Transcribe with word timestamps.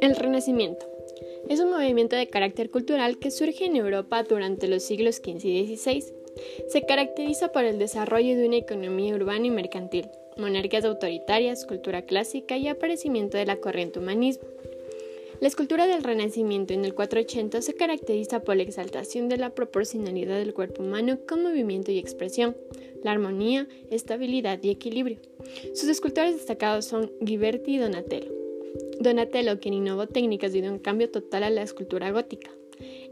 El 0.00 0.16
Renacimiento 0.16 0.86
es 1.48 1.60
un 1.60 1.70
movimiento 1.70 2.16
de 2.16 2.26
carácter 2.28 2.70
cultural 2.70 3.18
que 3.18 3.30
surge 3.30 3.66
en 3.66 3.76
Europa 3.76 4.22
durante 4.24 4.66
los 4.66 4.82
siglos 4.82 5.16
XV 5.16 5.44
y 5.44 5.76
XVI. 5.76 6.04
Se 6.68 6.82
caracteriza 6.82 7.52
por 7.52 7.64
el 7.64 7.78
desarrollo 7.78 8.36
de 8.36 8.46
una 8.46 8.56
economía 8.56 9.14
urbana 9.14 9.46
y 9.46 9.50
mercantil, 9.50 10.08
monarquías 10.36 10.84
autoritarias, 10.84 11.64
cultura 11.64 12.02
clásica 12.02 12.56
y 12.56 12.68
aparecimiento 12.68 13.36
de 13.36 13.46
la 13.46 13.56
corriente 13.56 14.00
humanismo. 14.00 14.48
La 15.40 15.46
escultura 15.46 15.86
del 15.86 16.02
Renacimiento 16.02 16.74
en 16.74 16.84
el 16.84 16.94
480 16.94 17.62
se 17.62 17.74
caracteriza 17.74 18.40
por 18.40 18.56
la 18.56 18.64
exaltación 18.64 19.28
de 19.28 19.36
la 19.36 19.50
proporcionalidad 19.50 20.36
del 20.36 20.52
cuerpo 20.52 20.82
humano 20.82 21.20
con 21.28 21.44
movimiento 21.44 21.92
y 21.92 21.98
expresión, 21.98 22.56
la 23.02 23.12
armonía, 23.12 23.68
estabilidad 23.90 24.58
y 24.62 24.70
equilibrio. 24.70 25.18
Sus 25.74 25.88
escultores 25.88 26.34
destacados 26.34 26.84
son 26.84 27.12
Ghiberti 27.20 27.74
y 27.74 27.78
Donatello. 27.78 28.32
Donatello, 29.00 29.60
quien 29.60 29.74
innovó 29.74 30.06
técnicas 30.06 30.52
dio 30.52 30.70
un 30.70 30.78
cambio 30.78 31.10
total 31.10 31.44
a 31.44 31.50
la 31.50 31.62
escultura 31.62 32.10
gótica. 32.10 32.50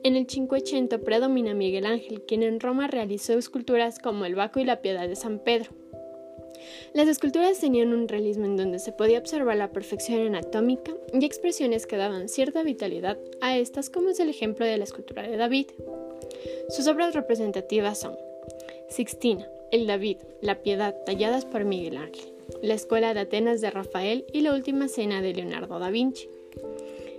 En 0.02 0.16
el 0.16 0.26
580 0.26 0.98
predomina 0.98 1.54
Miguel 1.54 1.86
Ángel, 1.86 2.22
quien 2.22 2.42
en 2.42 2.60
Roma 2.60 2.86
realizó 2.86 3.36
esculturas 3.38 3.98
como 3.98 4.24
el 4.24 4.34
Baco 4.34 4.60
y 4.60 4.64
la 4.64 4.80
Piedad 4.80 5.08
de 5.08 5.16
San 5.16 5.38
Pedro. 5.38 5.70
Las 6.94 7.08
esculturas 7.08 7.60
tenían 7.60 7.92
un 7.92 8.08
realismo 8.08 8.44
en 8.44 8.56
donde 8.56 8.78
se 8.78 8.92
podía 8.92 9.18
observar 9.18 9.56
la 9.56 9.72
perfección 9.72 10.20
anatómica 10.26 10.92
y 11.12 11.24
expresiones 11.24 11.86
que 11.86 11.96
daban 11.96 12.28
cierta 12.28 12.62
vitalidad 12.62 13.18
a 13.40 13.56
estas, 13.58 13.90
como 13.90 14.10
es 14.10 14.20
el 14.20 14.28
ejemplo 14.28 14.64
de 14.64 14.76
la 14.76 14.84
escultura 14.84 15.22
de 15.22 15.36
David. 15.36 15.66
Sus 16.68 16.86
obras 16.86 17.14
representativas 17.14 18.00
son 18.00 18.16
Sixtina, 18.88 19.48
el 19.72 19.86
David, 19.86 20.18
la 20.42 20.62
Piedad, 20.62 20.94
talladas 21.04 21.44
por 21.44 21.64
Miguel 21.64 21.96
Ángel, 21.96 22.32
la 22.62 22.74
Escuela 22.74 23.14
de 23.14 23.20
Atenas 23.20 23.60
de 23.60 23.70
Rafael 23.70 24.24
y 24.32 24.40
la 24.40 24.54
Última 24.54 24.88
Cena 24.88 25.22
de 25.22 25.34
Leonardo 25.34 25.78
da 25.78 25.90
Vinci. 25.90 26.28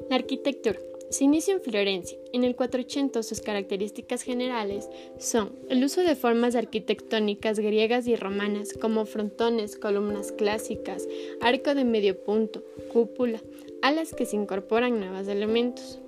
La 0.09 0.15
arquitectura 0.15 0.79
se 1.09 1.23
inicia 1.23 1.53
en 1.53 1.61
Florencia. 1.61 2.17
En 2.33 2.43
el 2.43 2.55
480 2.55 3.23
sus 3.23 3.41
características 3.41 4.23
generales 4.23 4.89
son 5.17 5.53
el 5.69 5.83
uso 5.83 6.01
de 6.01 6.15
formas 6.15 6.55
arquitectónicas 6.55 7.59
griegas 7.59 8.07
y 8.07 8.15
romanas 8.15 8.73
como 8.73 9.05
frontones, 9.05 9.77
columnas 9.77 10.31
clásicas, 10.31 11.07
arco 11.41 11.75
de 11.75 11.85
medio 11.85 12.21
punto, 12.23 12.63
cúpula, 12.91 13.41
a 13.81 13.91
las 13.91 14.13
que 14.13 14.25
se 14.25 14.35
incorporan 14.35 14.99
nuevos 14.99 15.27
elementos. 15.27 15.99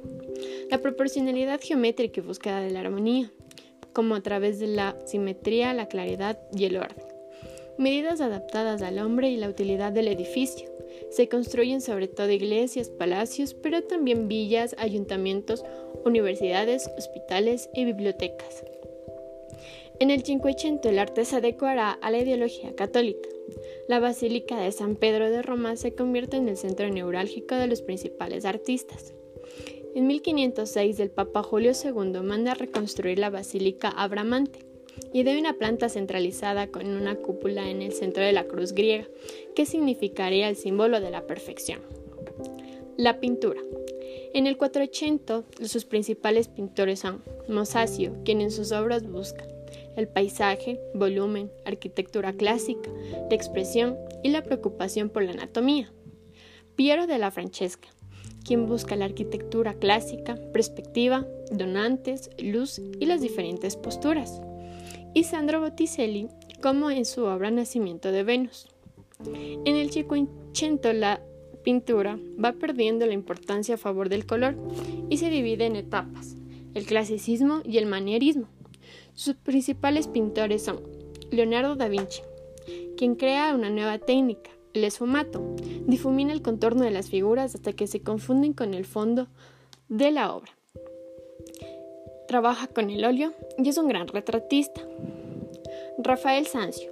La 0.70 0.82
proporcionalidad 0.82 1.60
geométrica 1.62 2.20
y 2.20 2.24
búsqueda 2.24 2.62
de 2.62 2.72
la 2.72 2.82
armonía, 2.82 3.32
como 4.00 4.16
a 4.16 4.22
través 4.22 4.60
de 4.60 4.68
la 4.68 4.96
simetría, 5.04 5.74
la 5.74 5.90
claridad 5.90 6.40
y 6.56 6.64
el 6.64 6.78
orden. 6.78 7.06
Medidas 7.78 8.22
adaptadas 8.22 8.82
al 8.82 8.98
hombre 8.98 9.30
y 9.30 9.36
la 9.36 9.50
utilidad 9.50 9.92
del 9.92 10.08
edificio 10.08 10.70
se 11.10 11.28
construyen 11.28 11.82
sobre 11.82 12.08
todo 12.08 12.32
iglesias, 12.32 12.90
palacios, 12.90 13.54
pero 13.54 13.84
también 13.84 14.30
villas, 14.30 14.74
ayuntamientos, 14.78 15.66
universidades, 16.06 16.90
hospitales 16.98 17.70
y 17.74 17.84
bibliotecas. 17.84 18.64
En 20.00 20.12
el 20.12 20.24
580 20.24 20.90
el 20.90 20.98
arte 20.98 21.26
se 21.26 21.36
adecuará 21.36 21.92
a 21.92 22.10
la 22.10 22.20
ideología 22.20 22.74
católica. 22.78 23.28
La 23.90 24.00
Basílica 24.00 24.62
de 24.62 24.72
San 24.72 24.96
Pedro 24.96 25.30
de 25.30 25.42
Roma 25.42 25.76
se 25.76 25.94
convierte 25.94 26.38
en 26.38 26.48
el 26.48 26.56
centro 26.56 26.88
neurálgico 26.88 27.56
de 27.56 27.68
los 27.68 27.82
principales 27.82 28.46
artistas. 28.46 29.14
En 29.96 30.08
1506 30.08 31.00
el 31.00 31.10
Papa 31.10 31.44
Julio 31.44 31.72
II 31.72 32.22
manda 32.22 32.54
reconstruir 32.54 33.20
la 33.20 33.30
Basílica 33.30 33.90
Abramante 33.90 34.66
y 35.14 35.24
de 35.24 35.38
una 35.38 35.54
planta 35.54 35.90
centralizada 35.90 36.68
con 36.68 36.88
una 36.88 37.16
cúpula 37.16 37.70
en 37.70 37.82
el 37.82 37.94
centro 37.94 38.24
de 38.24 38.34
la 38.34 38.46
cruz 38.46 38.74
griega, 38.74 39.08
que 39.56 39.66
significaría 39.66 40.50
el 40.50 40.56
símbolo 40.56 41.00
de 41.00 41.12
la 41.12 41.26
perfección. 41.26 41.82
La 42.98 43.20
pintura. 43.20 43.62
En 44.34 44.46
el 44.46 44.58
480, 44.58 45.44
sus 45.66 45.86
principales 45.86 46.48
pintores 46.50 47.00
son 47.00 47.24
Mosasio, 47.48 48.16
quien 48.24 48.42
en 48.42 48.52
sus 48.52 48.72
obras 48.72 49.08
busca 49.08 49.48
el 49.96 50.08
paisaje, 50.08 50.80
volumen, 50.94 51.52
arquitectura 51.66 52.34
clásica, 52.34 52.90
la 53.30 53.36
expresión 53.36 53.98
y 54.24 54.30
la 54.30 54.44
preocupación 54.44 55.10
por 55.10 55.24
la 55.24 55.32
anatomía. 55.32 55.92
Piero 56.76 57.08
de 57.08 57.18
la 57.18 57.32
Francesca, 57.32 57.90
quien 58.50 58.66
busca 58.66 58.96
la 58.96 59.06
arquitectura 59.06 59.76
clásica, 59.76 60.36
perspectiva, 60.52 61.28
donantes, 61.52 62.32
luz 62.40 62.82
y 63.00 63.06
las 63.06 63.22
diferentes 63.22 63.76
posturas 63.76 64.42
y 65.14 65.26
Sandro 65.26 65.62
Botticelli 65.62 66.30
como 66.60 66.90
en 66.90 67.06
su 67.06 67.26
obra 67.26 67.52
Nacimiento 67.52 68.12
de 68.12 68.24
Venus. 68.24 68.68
En 69.24 69.76
el 69.76 69.92
Cinquecento 69.92 70.94
la 70.94 71.22
pintura 71.64 72.18
va 72.44 72.54
perdiendo 72.54 73.06
la 73.06 73.14
importancia 73.14 73.76
a 73.76 73.78
favor 73.78 74.10
del 74.10 74.26
color 74.26 74.56
y 75.12 75.18
se 75.18 75.30
divide 75.30 75.68
en 75.68 75.76
etapas, 75.76 76.36
el 76.74 76.88
clasicismo 76.88 77.62
y 77.64 77.78
el 77.78 77.86
manierismo. 77.86 78.48
Sus 79.14 79.36
principales 79.36 80.08
pintores 80.08 80.64
son 80.64 80.82
Leonardo 81.30 81.76
da 81.76 81.88
Vinci, 81.88 82.24
quien 82.98 83.14
crea 83.14 83.54
una 83.54 83.70
nueva 83.70 84.00
técnica, 84.00 84.50
el 84.74 84.84
esfumato, 84.84 85.42
difumina 85.86 86.34
el 86.34 86.42
contorno 86.42 86.84
de 86.84 86.92
las 86.92 87.10
figuras 87.10 87.56
hasta 87.56 87.74
que 87.74 87.88
se 87.88 88.02
confunden 88.02 88.54
con 88.54 88.74
el 88.74 88.86
fondo 88.86 89.28
de 89.88 90.12
la 90.12 90.34
obra 90.34 90.52
trabaja 92.30 92.68
con 92.68 92.92
el 92.92 93.04
óleo 93.06 93.34
y 93.58 93.68
es 93.70 93.78
un 93.80 93.88
gran 93.88 94.08
retratista. 94.08 94.82
Rafael 95.98 96.46
Sanzio 96.46 96.92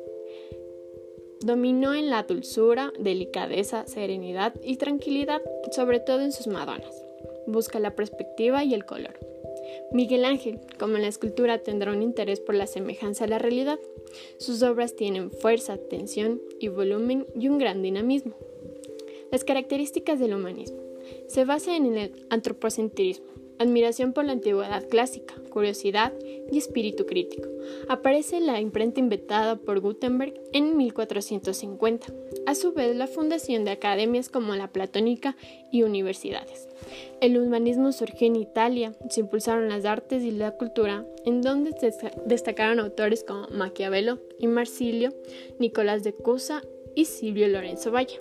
dominó 1.42 1.94
en 1.94 2.10
la 2.10 2.24
dulzura, 2.24 2.92
delicadeza, 3.00 3.86
serenidad 3.86 4.56
y 4.64 4.78
tranquilidad, 4.78 5.44
sobre 5.72 6.00
todo 6.00 6.22
en 6.22 6.32
sus 6.32 6.48
Madonas. 6.48 7.06
Busca 7.46 7.80
la 7.80 7.96
perspectiva 7.96 8.64
y 8.64 8.74
el 8.74 8.86
color. 8.86 9.20
Miguel 9.92 10.26
Ángel, 10.26 10.60
como 10.80 10.96
en 10.96 11.04
la 11.04 11.08
escultura, 11.08 11.64
tendrá 11.64 11.92
un 11.92 12.02
interés 12.02 12.40
por 12.40 12.56
la 12.56 12.68
semejanza 12.68 13.26
a 13.26 13.28
la 13.28 13.40
realidad. 13.40 13.80
Sus 14.38 14.62
obras 14.64 14.96
tienen 14.96 15.32
fuerza, 15.32 15.78
tensión 15.78 16.42
y 16.60 16.68
volumen 16.68 17.26
y 17.40 17.48
un 17.48 17.58
gran 17.58 17.82
dinamismo. 17.82 18.36
Las 19.32 19.44
características 19.44 20.20
del 20.20 20.34
humanismo. 20.34 20.80
Se 21.28 21.46
basa 21.46 21.76
en 21.76 21.98
el 21.98 22.26
antropocentrismo, 22.30 23.28
admiración 23.59 24.13
por 24.13 24.25
la 24.25 24.34
antigüedad 24.34 24.88
clásica, 24.88 25.35
curiosidad 25.50 26.13
y 26.51 26.57
espíritu 26.57 27.06
crítico. 27.06 27.50
Aparece 27.90 28.40
la 28.40 28.59
imprenta 28.62 29.00
inventada 29.00 29.56
por 29.56 29.79
Gutenberg 29.79 30.34
en 30.53 30.78
1450. 30.78 32.07
A 32.45 32.56
su 32.56 32.73
vez, 32.73 32.95
la 32.95 33.07
fundación 33.07 33.66
de 33.66 33.72
academias 33.72 34.29
como 34.29 34.56
la 34.56 34.69
Platónica 34.69 35.35
y 35.72 35.84
universidades. 35.84 36.68
El 37.19 37.38
humanismo 37.38 37.91
surgió 37.91 38.28
en 38.28 38.35
Italia, 38.35 38.94
se 39.09 39.22
impulsaron 39.22 39.69
las 39.69 39.85
artes 39.85 40.24
y 40.24 40.31
la 40.31 40.51
cultura, 40.51 41.06
en 41.25 41.41
donde 41.41 41.72
se 41.72 41.91
destacaron 42.25 42.79
autores 42.79 43.24
como 43.24 43.47
Maquiavelo 43.50 44.19
y 44.39 44.47
Marsilio, 44.47 45.13
Nicolás 45.59 46.03
de 46.03 46.13
Cusa 46.13 46.62
y 46.95 47.06
Silvio 47.06 47.47
Lorenzo 47.47 47.91
Valle. 47.91 48.18